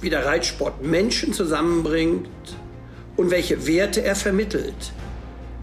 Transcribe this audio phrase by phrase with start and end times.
[0.00, 2.28] wie der Reitsport Menschen zusammenbringt
[3.16, 4.92] und welche Werte er vermittelt.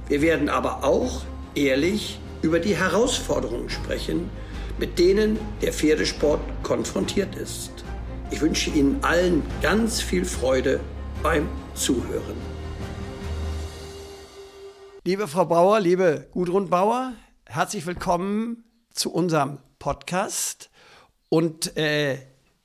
[0.08, 1.23] Wir werden aber auch
[1.55, 4.30] ehrlich über die Herausforderungen sprechen,
[4.78, 7.72] mit denen der Pferdesport konfrontiert ist.
[8.30, 10.80] Ich wünsche Ihnen allen ganz viel Freude
[11.23, 12.36] beim Zuhören.
[15.04, 17.14] Liebe Frau Bauer, liebe Gudrun Bauer,
[17.45, 20.70] herzlich willkommen zu unserem Podcast.
[21.30, 22.17] Und äh,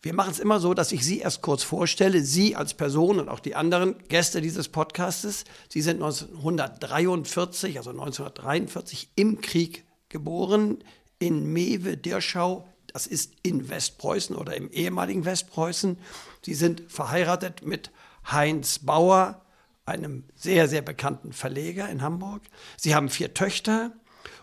[0.03, 3.29] wir machen es immer so, dass ich Sie erst kurz vorstelle, Sie als Person und
[3.29, 5.45] auch die anderen Gäste dieses Podcastes.
[5.69, 10.83] Sie sind 1943, also 1943 im Krieg geboren
[11.21, 12.67] in Mewe-Dirschau.
[12.89, 15.97] Das ist in Westpreußen oder im ehemaligen Westpreußen.
[16.45, 17.93] Sie sind verheiratet mit
[18.29, 19.43] Heinz Bauer,
[19.85, 22.43] einem sehr, sehr bekannten Verleger in Hamburg.
[22.77, 23.93] Sie haben vier Töchter.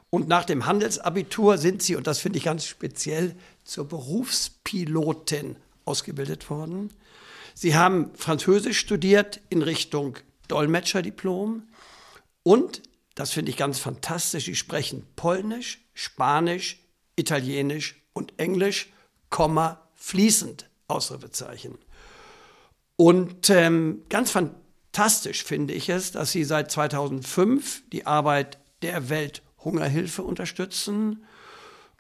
[0.10, 6.50] Und nach dem Handelsabitur sind sie, und das finde ich ganz speziell, zur Berufspilotin ausgebildet
[6.50, 6.92] worden.
[7.54, 11.64] Sie haben Französisch studiert in Richtung Dolmetscherdiplom
[12.44, 12.82] und,
[13.16, 16.80] das finde ich ganz fantastisch, sie sprechen Polnisch, Spanisch,
[17.16, 18.90] Italienisch und Englisch,
[19.30, 21.78] Komma, fließend, Ausrufezeichen.
[22.96, 29.10] Und ähm, ganz fantastisch finde ich es, dass Sie seit 2005 die Arbeit der
[29.60, 31.26] Welthungerhilfe unterstützen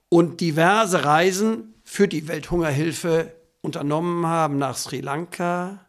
[0.07, 5.85] und diverse Reisen für die Welthungerhilfe unternommen haben nach Sri Lanka,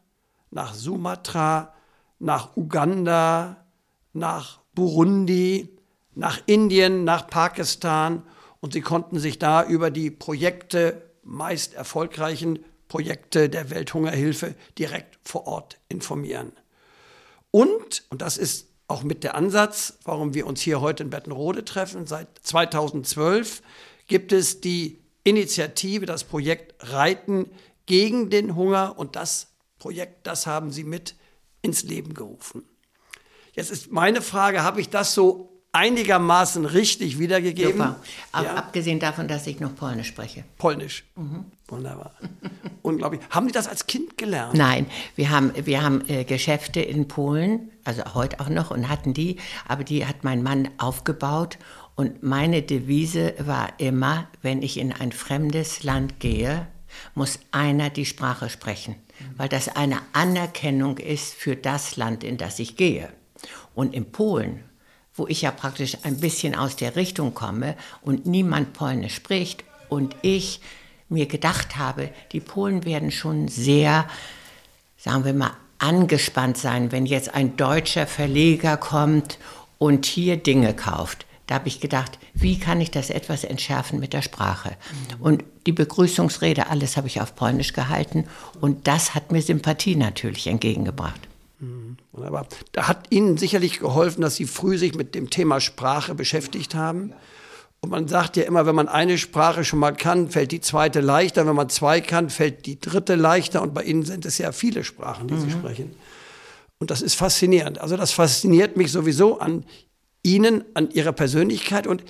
[0.51, 1.73] nach Sumatra,
[2.19, 3.65] nach Uganda,
[4.13, 5.79] nach Burundi,
[6.17, 8.25] nach Indien, nach Pakistan
[8.61, 15.47] und sie konnten sich da über die Projekte, meist erfolgreichen Projekte der Welthungerhilfe direkt vor
[15.47, 16.51] Ort informieren.
[17.53, 21.65] Und, und das ist auch mit der Ansatz, warum wir uns hier heute in Bettenrode
[21.65, 23.63] treffen, seit 2012
[24.07, 27.51] gibt es die Initiative, das Projekt Reiten
[27.87, 29.49] gegen den Hunger und das
[29.79, 31.15] Projekt, das haben Sie mit
[31.63, 32.65] ins Leben gerufen.
[33.53, 37.73] Jetzt ist meine Frage, habe ich das so einigermaßen richtig wiedergegeben?
[37.73, 37.97] Super.
[38.33, 38.55] Ab, ja.
[38.55, 40.45] Abgesehen davon, dass ich noch Polnisch spreche.
[40.59, 41.05] Polnisch.
[41.17, 41.45] Mhm.
[41.69, 42.13] Wunderbar.
[42.83, 43.21] Unglaublich.
[43.31, 44.55] Haben Sie das als Kind gelernt?
[44.55, 49.15] Nein, wir haben, wir haben äh, Geschäfte in Polen, also heute auch noch, und hatten
[49.15, 49.37] die,
[49.69, 51.59] aber die hat mein Mann aufgebaut
[51.95, 56.67] und meine Devise war immer, wenn ich in ein fremdes Land gehe,
[57.15, 58.97] muss einer die Sprache sprechen,
[59.37, 63.11] weil das eine Anerkennung ist für das Land, in das ich gehe.
[63.75, 64.65] Und in Polen,
[65.21, 70.17] wo ich ja praktisch ein bisschen aus der Richtung komme und niemand Polnisch spricht und
[70.23, 70.63] ich
[71.11, 74.07] mir gedacht habe, die Polen werden schon sehr,
[74.97, 79.39] sagen wir mal, angespannt sein, wenn jetzt ein deutscher Verleger kommt
[79.77, 81.27] und hier Dinge kauft.
[81.47, 84.77] Da habe ich gedacht, wie kann ich das etwas entschärfen mit der Sprache?
[85.19, 88.25] Und die Begrüßungsrede, alles habe ich auf Polnisch gehalten.
[88.63, 91.21] Und das hat mir Sympathie natürlich entgegengebracht.
[92.13, 92.47] Wunderbar.
[92.73, 97.13] Da hat Ihnen sicherlich geholfen, dass Sie früh sich mit dem Thema Sprache beschäftigt haben.
[97.81, 101.01] Und man sagt ja immer, wenn man eine Sprache schon mal kann, fällt die zweite
[101.01, 101.47] leichter.
[101.47, 103.63] Wenn man zwei kann, fällt die dritte leichter.
[103.63, 105.41] Und bei Ihnen sind es ja viele Sprachen, die mhm.
[105.41, 105.95] Sie sprechen.
[106.79, 107.81] Und das ist faszinierend.
[107.81, 109.65] Also das fasziniert mich sowieso an
[110.23, 112.05] ihnen, an ihrer Persönlichkeit und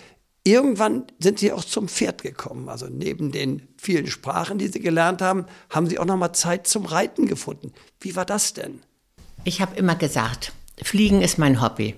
[0.45, 2.69] irgendwann sind sie auch zum Pferd gekommen.
[2.69, 6.67] Also neben den vielen Sprachen, die sie gelernt haben, haben sie auch noch mal Zeit
[6.67, 7.73] zum Reiten gefunden.
[8.01, 8.81] Wie war das denn?
[9.43, 10.53] Ich habe immer gesagt,
[10.83, 11.95] Fliegen ist mein Hobby.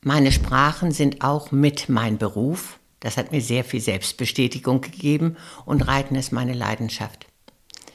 [0.00, 2.78] Meine Sprachen sind auch mit mein Beruf.
[3.00, 5.36] Das hat mir sehr viel Selbstbestätigung gegeben
[5.66, 7.26] und Reiten ist meine Leidenschaft.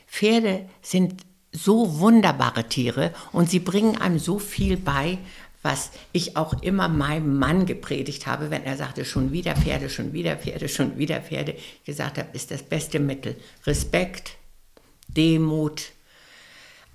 [0.07, 5.17] Pferde sind so wunderbare Tiere und sie bringen einem so viel bei,
[5.63, 10.13] was ich auch immer meinem Mann gepredigt habe, wenn er sagte, schon wieder Pferde, schon
[10.13, 11.55] wieder Pferde, schon wieder Pferde,
[11.85, 13.35] gesagt habe, ist das beste Mittel.
[13.65, 14.35] Respekt,
[15.07, 15.91] Demut,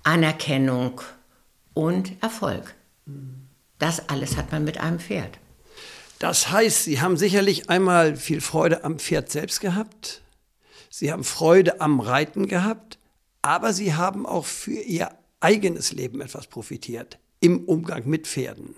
[0.03, 1.01] Anerkennung
[1.73, 2.75] und Erfolg.
[3.77, 5.39] Das alles hat man mit einem Pferd.
[6.19, 10.21] Das heißt, Sie haben sicherlich einmal viel Freude am Pferd selbst gehabt.
[10.89, 12.99] Sie haben Freude am Reiten gehabt,
[13.41, 18.75] aber Sie haben auch für Ihr eigenes Leben etwas profitiert im Umgang mit Pferden.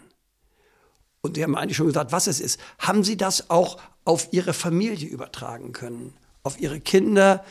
[1.22, 2.60] Und Sie haben eigentlich schon gesagt, was es ist.
[2.78, 6.14] Haben Sie das auch auf Ihre Familie übertragen können?
[6.44, 7.44] Auf Ihre Kinder?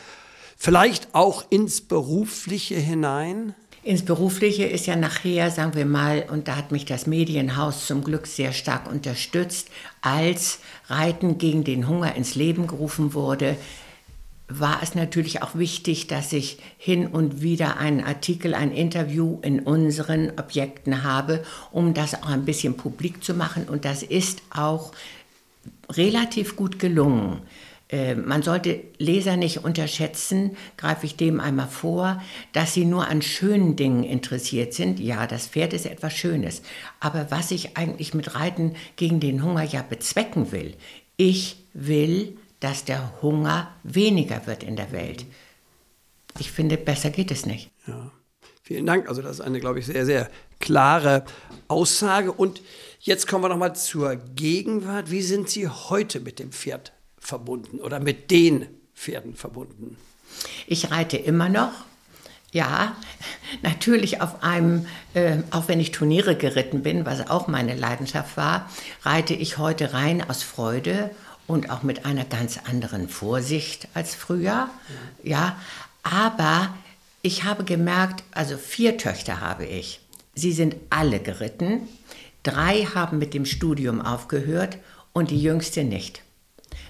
[0.57, 3.55] Vielleicht auch ins Berufliche hinein?
[3.83, 8.03] Ins Berufliche ist ja nachher, sagen wir mal, und da hat mich das Medienhaus zum
[8.03, 9.69] Glück sehr stark unterstützt,
[10.01, 13.57] als Reiten gegen den Hunger ins Leben gerufen wurde,
[14.47, 19.61] war es natürlich auch wichtig, dass ich hin und wieder einen Artikel, ein Interview in
[19.61, 23.67] unseren Objekten habe, um das auch ein bisschen publik zu machen.
[23.67, 24.91] Und das ist auch
[25.89, 27.41] relativ gut gelungen.
[27.91, 32.21] Äh, man sollte Leser nicht unterschätzen, greife ich dem einmal vor,
[32.53, 34.99] dass sie nur an schönen Dingen interessiert sind.
[34.99, 36.61] Ja, das Pferd ist etwas Schönes.
[36.99, 40.75] Aber was ich eigentlich mit Reiten gegen den Hunger ja bezwecken will,
[41.17, 45.25] ich will, dass der Hunger weniger wird in der Welt.
[46.39, 47.69] Ich finde, besser geht es nicht.
[47.87, 48.11] Ja.
[48.63, 49.09] Vielen Dank.
[49.09, 50.29] Also das ist eine, glaube ich, sehr, sehr
[50.59, 51.25] klare
[51.67, 52.31] Aussage.
[52.31, 52.61] Und
[53.01, 55.11] jetzt kommen wir noch mal zur Gegenwart.
[55.11, 59.95] Wie sind Sie heute mit dem Pferd verbunden oder mit den Pferden verbunden?
[60.67, 61.71] Ich reite immer noch.
[62.51, 62.97] Ja,
[63.61, 68.69] natürlich auf einem, äh, auch wenn ich Turniere geritten bin, was auch meine Leidenschaft war,
[69.03, 71.11] reite ich heute rein aus Freude
[71.47, 74.69] und auch mit einer ganz anderen Vorsicht als früher.
[75.23, 75.57] Ja,
[76.03, 76.73] aber
[77.21, 80.01] ich habe gemerkt, also vier Töchter habe ich.
[80.33, 81.87] Sie sind alle geritten.
[82.43, 84.77] Drei haben mit dem Studium aufgehört
[85.13, 86.23] und die jüngste nicht.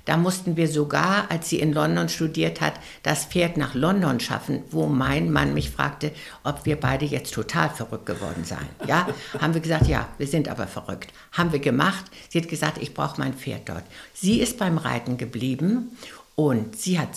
[0.06, 2.74] Da mussten wir sogar, als sie in London studiert hat,
[3.04, 6.12] das Pferd nach London schaffen, wo mein Mann mich fragte,
[6.44, 8.70] ob wir beide jetzt total verrückt geworden seien.
[8.88, 9.08] Ja,
[9.40, 11.12] haben wir gesagt, ja, wir sind aber verrückt.
[11.32, 12.06] Haben wir gemacht.
[12.30, 13.84] Sie hat gesagt, ich brauche mein Pferd dort.
[14.14, 15.98] Sie ist beim Reiten geblieben
[16.36, 17.10] und sie hat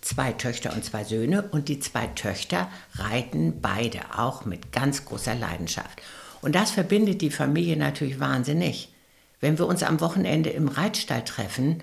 [0.00, 5.34] zwei Töchter und zwei Söhne und die zwei Töchter reiten beide auch mit ganz großer
[5.34, 6.00] Leidenschaft.
[6.40, 8.92] Und das verbindet die Familie natürlich wahnsinnig.
[9.40, 11.82] Wenn wir uns am Wochenende im Reitstall treffen,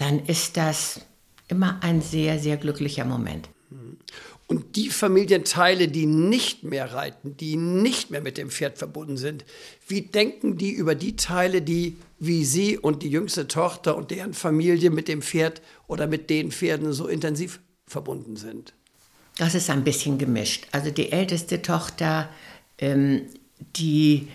[0.00, 1.00] dann ist das
[1.48, 3.48] immer ein sehr, sehr glücklicher Moment.
[4.46, 9.44] Und die Familienteile, die nicht mehr reiten, die nicht mehr mit dem Pferd verbunden sind,
[9.86, 14.34] wie denken die über die Teile, die wie Sie und die jüngste Tochter und deren
[14.34, 18.72] Familie mit dem Pferd oder mit den Pferden so intensiv verbunden sind?
[19.38, 20.66] Das ist ein bisschen gemischt.
[20.72, 22.28] Also die älteste Tochter,
[22.78, 23.22] ähm,
[23.76, 24.26] die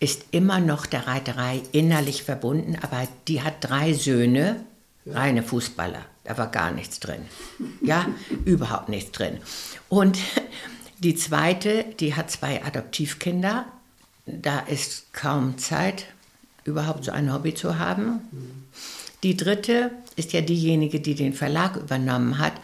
[0.00, 4.64] ist immer noch der Reiterei innerlich verbunden, aber die hat drei Söhne
[5.06, 6.04] Reine Fußballer.
[6.24, 7.22] Da war gar nichts drin.
[7.80, 8.06] Ja,
[8.44, 9.38] überhaupt nichts drin.
[9.88, 10.18] Und
[10.98, 13.66] die zweite, die hat zwei Adoptivkinder.
[14.26, 16.06] Da ist kaum Zeit,
[16.64, 18.20] überhaupt so ein Hobby zu haben.
[19.24, 22.54] Die dritte ist ja diejenige, die den Verlag übernommen hat.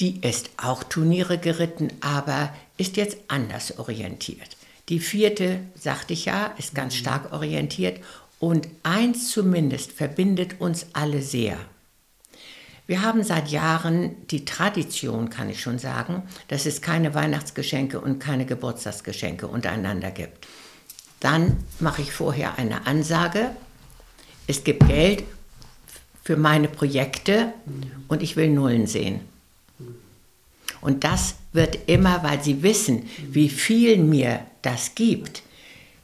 [0.00, 4.56] Die ist auch Turniere geritten, aber ist jetzt anders orientiert.
[4.88, 8.00] Die vierte, sagte ich ja, ist ganz stark orientiert
[8.42, 11.56] und eins zumindest verbindet uns alle sehr.
[12.88, 18.18] Wir haben seit Jahren die Tradition, kann ich schon sagen, dass es keine Weihnachtsgeschenke und
[18.18, 20.48] keine Geburtstagsgeschenke untereinander gibt.
[21.20, 23.52] Dann mache ich vorher eine Ansage.
[24.48, 25.22] Es gibt Geld
[26.24, 27.52] für meine Projekte
[28.08, 29.20] und ich will Nullen sehen.
[30.80, 35.44] Und das wird immer, weil sie wissen, wie viel mir das gibt,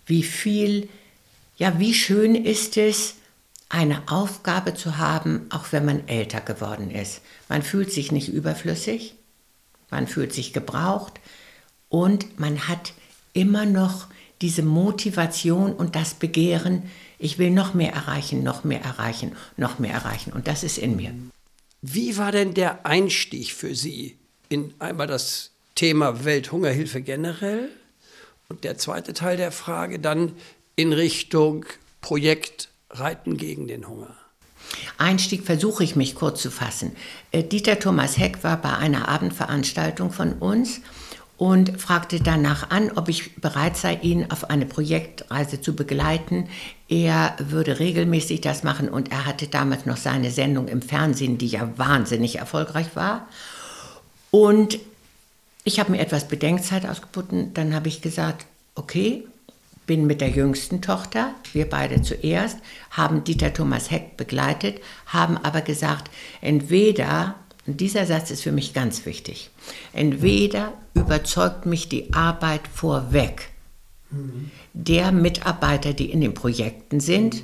[0.06, 0.88] wie viel
[1.58, 3.16] ja, wie schön ist es,
[3.68, 7.20] eine Aufgabe zu haben, auch wenn man älter geworden ist.
[7.48, 9.14] Man fühlt sich nicht überflüssig,
[9.90, 11.20] man fühlt sich gebraucht
[11.90, 12.94] und man hat
[13.34, 14.06] immer noch
[14.40, 16.84] diese Motivation und das Begehren,
[17.18, 20.32] ich will noch mehr erreichen, noch mehr erreichen, noch mehr erreichen.
[20.32, 21.12] Und das ist in mir.
[21.82, 24.16] Wie war denn der Einstieg für Sie
[24.48, 27.68] in einmal das Thema Welthungerhilfe generell
[28.48, 30.32] und der zweite Teil der Frage dann,
[30.78, 31.64] in Richtung
[32.00, 34.14] Projekt Reiten gegen den Hunger?
[34.96, 36.92] Einstieg versuche ich mich kurz zu fassen.
[37.32, 40.80] Äh, Dieter Thomas Heck war bei einer Abendveranstaltung von uns
[41.36, 46.48] und fragte danach an, ob ich bereit sei, ihn auf eine Projektreise zu begleiten.
[46.88, 51.48] Er würde regelmäßig das machen und er hatte damals noch seine Sendung im Fernsehen, die
[51.48, 53.26] ja wahnsinnig erfolgreich war.
[54.30, 54.78] Und
[55.64, 57.52] ich habe mir etwas Bedenkzeit ausgeboten.
[57.52, 59.24] Dann habe ich gesagt, okay,
[59.88, 62.58] bin mit der jüngsten Tochter, wir beide zuerst,
[62.92, 67.34] haben Dieter Thomas Heck begleitet, haben aber gesagt, entweder,
[67.66, 69.50] und dieser Satz ist für mich ganz wichtig,
[69.92, 73.50] entweder überzeugt mich die Arbeit vorweg
[74.72, 77.42] der Mitarbeiter, die in den Projekten sind,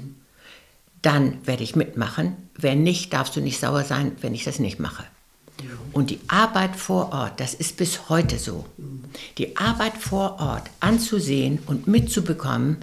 [1.02, 2.36] dann werde ich mitmachen.
[2.56, 5.04] Wenn nicht, darfst du nicht sauer sein, wenn ich das nicht mache.
[5.92, 8.66] Und die Arbeit vor Ort, das ist bis heute so,
[9.38, 12.78] die Arbeit vor Ort anzusehen und mitzubekommen,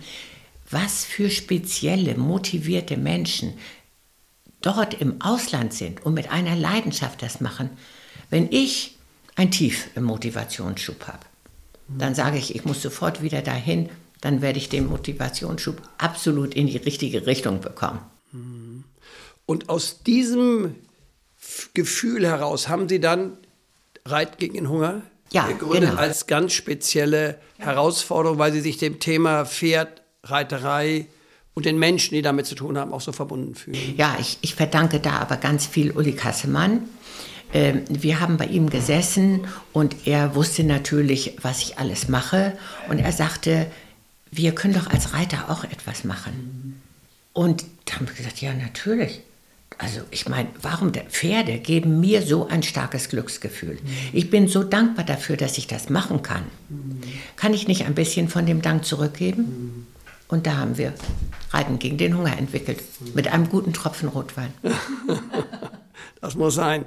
[0.70, 3.54] was für spezielle, motivierte Menschen
[4.62, 7.70] dort im Ausland sind und mit einer Leidenschaft das machen.
[8.30, 8.96] Wenn ich
[9.36, 11.26] ein Tief im Motivationsschub habe,
[11.90, 13.90] dann sage ich, ich muss sofort wieder dahin,
[14.22, 18.00] dann werde ich den Motivationsschub absolut in die richtige Richtung bekommen.
[19.46, 20.76] Und aus diesem
[21.74, 23.38] Gefühl heraus haben Sie dann
[24.06, 26.02] Reit gegen den Hunger ja, gegründet genau.
[26.02, 31.08] als ganz spezielle Herausforderung, weil Sie sich dem Thema Pferd, Reiterei
[31.54, 33.96] und den Menschen, die damit zu tun haben, auch so verbunden fühlen.
[33.98, 36.84] Ja, ich, ich verdanke da aber ganz viel Uli Kassemann.
[37.54, 42.58] Ähm, wir haben bei ihm gesessen und er wusste natürlich, was ich alles mache.
[42.90, 43.68] Und er sagte,
[44.32, 46.82] wir können doch als Reiter auch etwas machen.
[47.34, 49.22] Und da haben wir gesagt, ja, natürlich.
[49.78, 51.08] Also ich meine, warum denn?
[51.08, 53.80] Pferde geben mir so ein starkes Glücksgefühl.
[54.14, 56.44] Ich bin so dankbar dafür, dass ich das machen kann.
[57.36, 59.88] Kann ich nicht ein bisschen von dem Dank zurückgeben?
[60.28, 60.94] Und da haben wir
[61.52, 62.82] Reiten gegen den Hunger entwickelt.
[63.16, 64.54] Mit einem guten Tropfen Rotwein.
[66.20, 66.86] Das muss sein.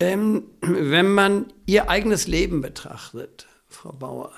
[0.00, 4.32] Ähm, wenn man Ihr eigenes Leben betrachtet, Frau Bauer,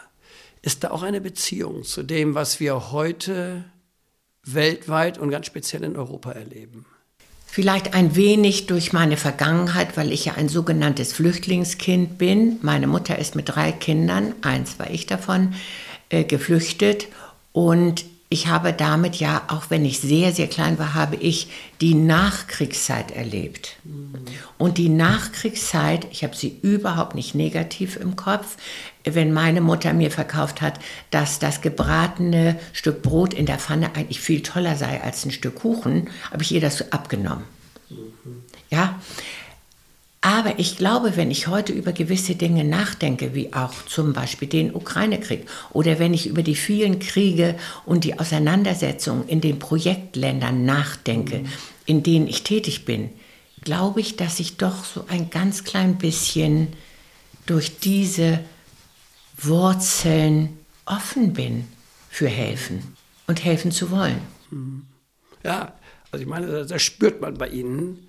[0.62, 3.64] ist da auch eine Beziehung zu dem, was wir heute
[4.42, 6.86] weltweit und ganz speziell in Europa erleben?
[7.56, 12.58] Vielleicht ein wenig durch meine Vergangenheit, weil ich ja ein sogenanntes Flüchtlingskind bin.
[12.60, 15.54] Meine Mutter ist mit drei Kindern, eins war ich davon,
[16.10, 17.08] äh, geflüchtet.
[17.52, 18.04] Und
[18.36, 21.48] ich habe damit ja, auch wenn ich sehr, sehr klein war, habe ich
[21.80, 23.76] die Nachkriegszeit erlebt.
[24.58, 28.58] Und die Nachkriegszeit, ich habe sie überhaupt nicht negativ im Kopf,
[29.04, 30.78] wenn meine Mutter mir verkauft hat,
[31.10, 35.54] dass das gebratene Stück Brot in der Pfanne eigentlich viel toller sei als ein Stück
[35.54, 37.44] Kuchen, habe ich ihr das abgenommen.
[38.68, 39.00] Ja,
[40.26, 44.74] aber ich glaube, wenn ich heute über gewisse Dinge nachdenke, wie auch zum Beispiel den
[44.74, 47.54] Ukraine-Krieg oder wenn ich über die vielen Kriege
[47.84, 51.44] und die Auseinandersetzungen in den Projektländern nachdenke,
[51.84, 53.10] in denen ich tätig bin,
[53.62, 56.72] glaube ich, dass ich doch so ein ganz klein bisschen
[57.46, 58.40] durch diese
[59.38, 61.68] Wurzeln offen bin
[62.10, 62.96] für helfen
[63.28, 64.20] und helfen zu wollen.
[65.44, 65.72] Ja,
[66.10, 68.08] also ich meine, das spürt man bei Ihnen.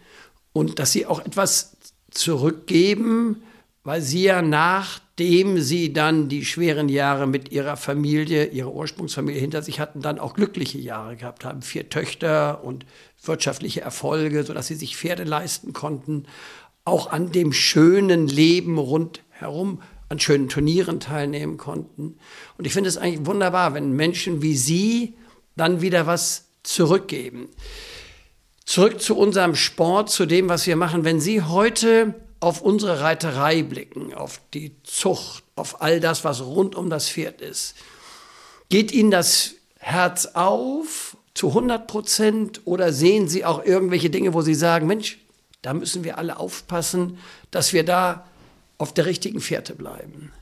[0.54, 1.77] Und dass Sie auch etwas
[2.18, 3.44] zurückgeben,
[3.84, 9.62] weil Sie ja nachdem Sie dann die schweren Jahre mit Ihrer Familie, Ihrer Ursprungsfamilie hinter
[9.62, 11.62] sich hatten, dann auch glückliche Jahre gehabt haben.
[11.62, 12.86] Vier Töchter und
[13.24, 16.26] wirtschaftliche Erfolge, sodass Sie sich Pferde leisten konnten.
[16.84, 22.18] Auch an dem schönen Leben rundherum an schönen Turnieren teilnehmen konnten.
[22.58, 25.16] Und ich finde es eigentlich wunderbar, wenn Menschen wie Sie
[25.56, 27.50] dann wieder was zurückgeben.
[28.68, 31.06] Zurück zu unserem Sport, zu dem, was wir machen.
[31.06, 36.76] Wenn Sie heute auf unsere Reiterei blicken, auf die Zucht, auf all das, was rund
[36.76, 37.76] um das Pferd ist,
[38.68, 44.42] geht Ihnen das Herz auf zu 100 Prozent oder sehen Sie auch irgendwelche Dinge, wo
[44.42, 45.18] Sie sagen, Mensch,
[45.62, 47.20] da müssen wir alle aufpassen,
[47.52, 48.28] dass wir da
[48.80, 50.34] auf der richtigen Fährte bleiben?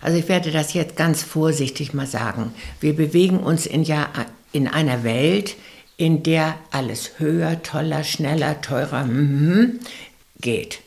[0.00, 2.52] Also ich werde das jetzt ganz vorsichtig mal sagen.
[2.80, 4.08] Wir bewegen uns in, ja,
[4.50, 5.54] in einer Welt,
[6.00, 9.80] in der alles höher, toller, schneller, teurer mm,
[10.40, 10.80] geht.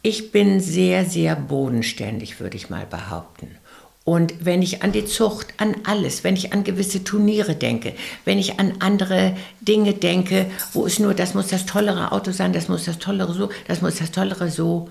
[0.00, 3.50] Ich bin sehr, sehr bodenständig, würde ich mal behaupten.
[4.04, 7.92] Und wenn ich an die Zucht, an alles, wenn ich an gewisse Turniere denke,
[8.24, 12.54] wenn ich an andere Dinge denke, wo es nur, das muss das tollere Auto sein,
[12.54, 14.88] das muss das tollere so, das muss das tollere so,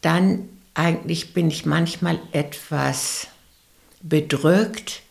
[0.00, 3.28] dann eigentlich bin ich manchmal etwas
[4.02, 5.02] bedrückt,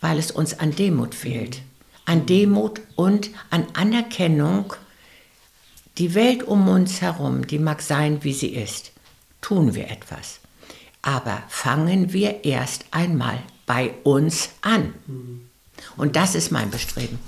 [0.00, 1.60] weil es uns an Demut fehlt.
[2.06, 4.72] An Demut und an Anerkennung.
[5.98, 8.92] Die Welt um uns herum, die mag sein, wie sie ist.
[9.40, 10.40] Tun wir etwas.
[11.02, 14.94] Aber fangen wir erst einmal bei uns an.
[15.96, 17.18] Und das ist mein Bestreben.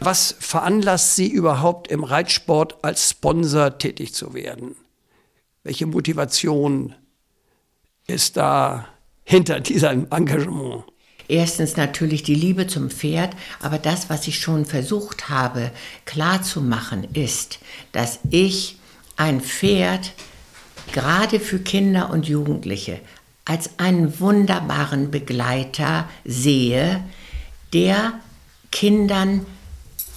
[0.00, 4.76] Was veranlasst Sie überhaupt im Reitsport als Sponsor tätig zu werden?
[5.64, 6.94] Welche Motivation
[8.06, 8.88] ist da
[9.24, 10.84] hinter diesem Engagement?
[11.28, 15.70] Erstens natürlich die Liebe zum Pferd, aber das, was ich schon versucht habe
[16.06, 17.58] klarzumachen, ist,
[17.92, 18.78] dass ich
[19.16, 20.12] ein Pferd
[20.92, 23.00] gerade für Kinder und Jugendliche
[23.44, 27.02] als einen wunderbaren Begleiter sehe,
[27.72, 28.14] der
[28.70, 29.44] Kindern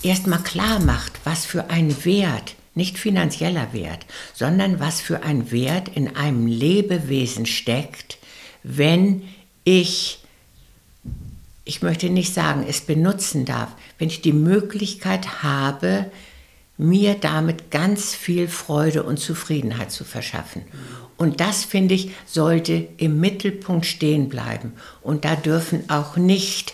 [0.03, 5.89] erstmal klar macht, was für ein Wert, nicht finanzieller Wert, sondern was für ein Wert
[5.89, 8.17] in einem Lebewesen steckt,
[8.63, 9.23] wenn
[9.63, 10.20] ich
[11.63, 16.11] ich möchte nicht sagen, es benutzen darf, wenn ich die Möglichkeit habe,
[16.77, 20.63] mir damit ganz viel Freude und Zufriedenheit zu verschaffen.
[21.17, 24.73] Und das, finde ich, sollte im Mittelpunkt stehen bleiben.
[25.03, 26.73] Und da dürfen auch nicht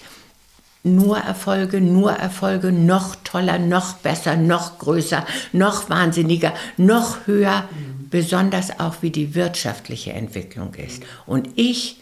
[0.84, 7.68] nur Erfolge, nur Erfolge, noch toller, noch besser, noch größer, noch wahnsinniger, noch höher,
[8.10, 11.04] besonders auch wie die wirtschaftliche Entwicklung ist.
[11.26, 11.98] Und ich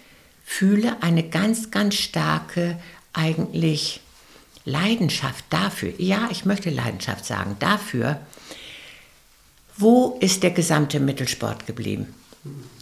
[0.46, 2.78] fühle eine ganz, ganz starke
[3.12, 4.00] eigentlich
[4.64, 5.94] Leidenschaft dafür.
[5.98, 8.20] Ja, ich möchte Leidenschaft sagen, dafür,
[9.78, 12.14] wo ist der gesamte Mittelsport geblieben?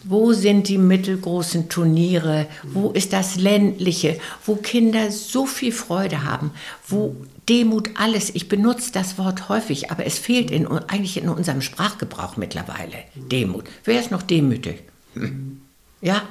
[0.04, 2.48] Wo sind die mittelgroßen Turniere?
[2.64, 4.20] Wo ist das ländliche?
[4.46, 6.52] Wo Kinder so viel Freude haben?
[6.88, 7.16] Wo
[7.48, 8.30] Demut alles?
[8.36, 12.98] Ich benutze das Wort häufig, aber es fehlt in, eigentlich in unserem Sprachgebrauch mittlerweile.
[13.16, 13.66] Demut.
[13.86, 14.84] Wer ist noch demütig?
[15.14, 15.62] Hm.
[16.02, 16.24] Ja?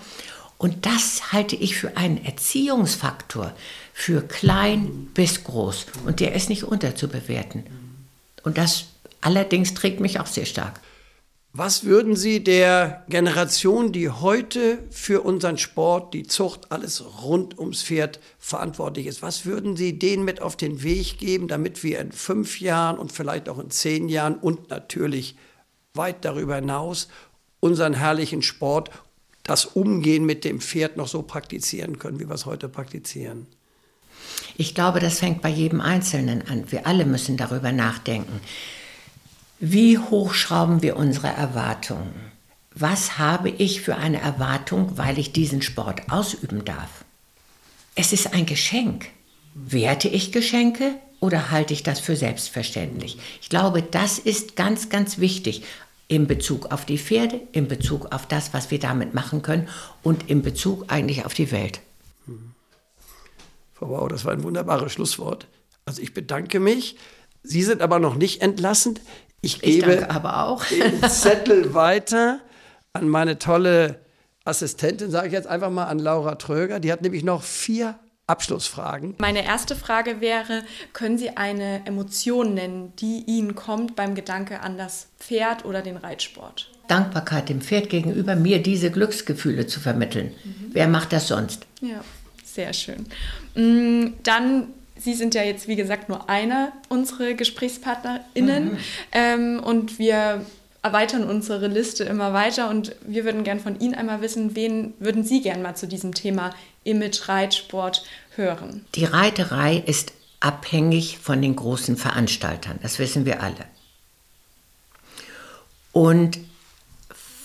[0.62, 3.52] Und das halte ich für einen Erziehungsfaktor
[3.92, 5.86] für klein bis groß.
[6.06, 7.64] Und der ist nicht unterzubewerten.
[8.44, 8.84] Und das
[9.20, 10.80] allerdings trägt mich auch sehr stark.
[11.52, 17.82] Was würden Sie der Generation, die heute für unseren Sport, die Zucht, alles rund ums
[17.82, 22.12] Pferd verantwortlich ist, was würden Sie denen mit auf den Weg geben, damit wir in
[22.12, 25.34] fünf Jahren und vielleicht auch in zehn Jahren und natürlich
[25.94, 27.08] weit darüber hinaus
[27.58, 28.90] unseren herrlichen Sport,
[29.42, 33.46] das Umgehen mit dem Pferd noch so praktizieren können, wie wir es heute praktizieren?
[34.56, 36.70] Ich glaube, das fängt bei jedem Einzelnen an.
[36.70, 38.40] Wir alle müssen darüber nachdenken.
[39.58, 42.12] Wie hoch schrauben wir unsere Erwartungen?
[42.74, 47.04] Was habe ich für eine Erwartung, weil ich diesen Sport ausüben darf?
[47.94, 49.08] Es ist ein Geschenk.
[49.54, 53.18] Werte ich Geschenke oder halte ich das für selbstverständlich?
[53.42, 55.62] Ich glaube, das ist ganz, ganz wichtig
[56.12, 59.66] in Bezug auf die Pferde, in Bezug auf das, was wir damit machen können
[60.02, 61.80] und in Bezug eigentlich auf die Welt.
[63.72, 65.46] Frau Bau, das war ein wunderbares Schlusswort.
[65.86, 66.96] Also ich bedanke mich.
[67.42, 69.00] Sie sind aber noch nicht entlassen.
[69.40, 70.66] Ich gebe ich aber auch.
[70.66, 72.40] den Zettel weiter
[72.92, 74.00] an meine tolle
[74.44, 76.78] Assistentin, sage ich jetzt einfach mal an Laura Tröger.
[76.78, 79.14] Die hat nämlich noch vier Abschlussfragen.
[79.18, 80.62] Meine erste Frage wäre,
[80.92, 85.96] können Sie eine Emotion nennen, die Ihnen kommt beim Gedanke an das Pferd oder den
[85.96, 86.70] Reitsport?
[86.88, 90.34] Dankbarkeit dem Pferd gegenüber, mir diese Glücksgefühle zu vermitteln.
[90.44, 90.70] Mhm.
[90.72, 91.66] Wer macht das sonst?
[91.80, 92.04] Ja,
[92.44, 93.06] sehr schön.
[93.54, 94.68] Mm, dann
[95.02, 98.64] Sie sind ja jetzt, wie gesagt, nur eine unserer GesprächspartnerInnen.
[98.64, 98.78] Mhm.
[99.10, 100.46] Ähm, und wir
[100.82, 102.68] erweitern unsere Liste immer weiter.
[102.68, 106.14] Und wir würden gern von Ihnen einmal wissen, wen würden Sie gern mal zu diesem
[106.14, 108.04] Thema Image, Reitsport
[108.36, 108.84] hören?
[108.94, 112.78] Die Reiterei ist abhängig von den großen Veranstaltern.
[112.82, 113.64] Das wissen wir alle.
[115.92, 116.38] Und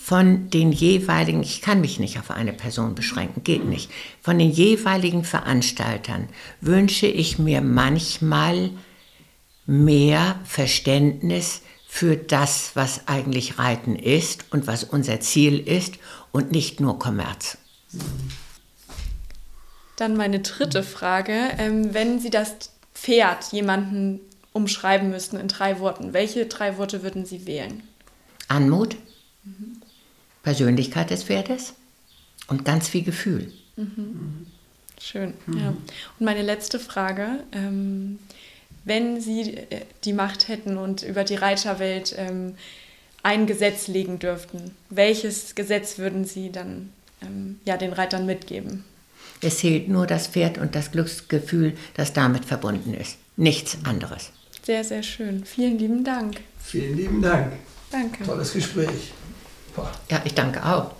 [0.03, 4.49] von den jeweiligen, ich kann mich nicht auf eine Person beschränken, geht nicht, von den
[4.49, 6.29] jeweiligen Veranstaltern
[6.61, 8.69] wünsche ich mir manchmal
[9.65, 15.95] mehr Verständnis für das, was eigentlich Reiten ist und was unser Ziel ist
[16.31, 17.57] und nicht nur Kommerz.
[19.97, 21.33] Dann meine dritte Frage.
[21.57, 24.21] Ähm, wenn Sie das Pferd jemanden
[24.53, 27.83] umschreiben müssten in drei Worten, welche drei Worte würden Sie wählen?
[28.47, 28.95] Anmut,
[29.43, 29.81] mhm.
[30.43, 31.73] Persönlichkeit des Pferdes
[32.47, 33.51] und ganz viel Gefühl.
[33.75, 34.47] Mhm.
[34.99, 35.57] Schön, mhm.
[35.57, 35.67] ja.
[35.69, 38.19] Und meine letzte Frage, ähm,
[38.83, 42.55] wenn Sie äh, die Macht hätten und über die Reiterwelt ähm,
[43.21, 48.85] ein Gesetz legen dürften, welches Gesetz würden Sie dann ähm, ja, den Reitern mitgeben?
[49.41, 53.17] Es zählt nur das Pferd und das Glücksgefühl, das damit verbunden ist.
[53.35, 54.31] Nichts anderes.
[54.63, 55.45] Sehr, sehr schön.
[55.45, 56.37] Vielen lieben Dank.
[56.59, 57.53] Vielen lieben Dank.
[57.91, 58.23] Danke.
[58.23, 59.13] Tolles Gespräch.
[60.09, 60.95] Ja, ich danke auch.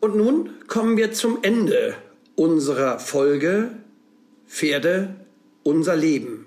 [0.00, 1.94] Und nun kommen wir zum Ende
[2.36, 3.70] unserer Folge
[4.46, 5.16] Pferde,
[5.64, 6.46] unser Leben.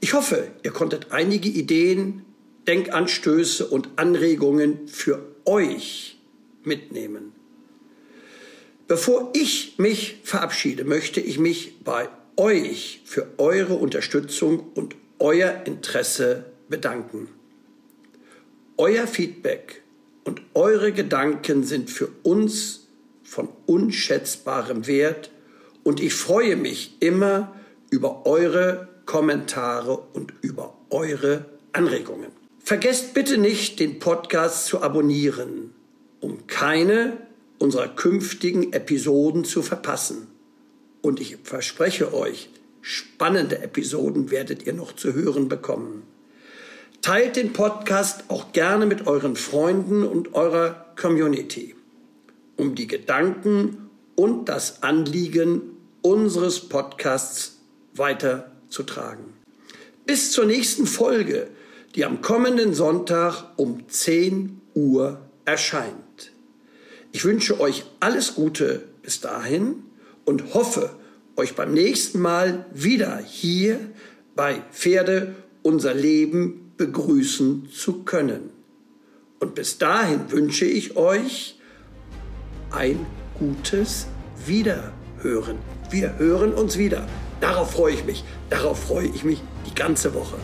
[0.00, 2.24] Ich hoffe, ihr konntet einige Ideen,
[2.66, 6.18] Denkanstöße und Anregungen für euch
[6.64, 7.32] mitnehmen.
[8.88, 16.44] Bevor ich mich verabschiede, möchte ich mich bei euch für eure Unterstützung und euer Interesse
[16.68, 17.28] bedanken.
[18.76, 19.82] Euer Feedback
[20.24, 22.86] und eure Gedanken sind für uns
[23.24, 25.30] von unschätzbarem Wert
[25.82, 27.56] und ich freue mich immer
[27.90, 32.30] über eure Kommentare und über eure Anregungen.
[32.62, 35.72] Vergesst bitte nicht, den Podcast zu abonnieren,
[36.20, 37.25] um keine
[37.58, 40.28] unserer künftigen Episoden zu verpassen.
[41.02, 46.02] Und ich verspreche euch, spannende Episoden werdet ihr noch zu hören bekommen.
[47.02, 51.74] Teilt den Podcast auch gerne mit euren Freunden und eurer Community,
[52.56, 55.62] um die Gedanken und das Anliegen
[56.02, 57.58] unseres Podcasts
[57.94, 59.24] weiterzutragen.
[60.04, 61.48] Bis zur nächsten Folge,
[61.94, 66.32] die am kommenden Sonntag um 10 Uhr erscheint.
[67.16, 69.84] Ich wünsche euch alles Gute bis dahin
[70.26, 70.90] und hoffe,
[71.36, 73.80] euch beim nächsten Mal wieder hier
[74.34, 78.50] bei Pferde unser Leben begrüßen zu können.
[79.38, 81.58] Und bis dahin wünsche ich euch
[82.70, 83.06] ein
[83.38, 84.08] gutes
[84.44, 85.56] wieder hören.
[85.88, 87.06] Wir hören uns wieder.
[87.40, 88.24] Darauf freue ich mich.
[88.50, 90.36] Darauf freue ich mich die ganze Woche.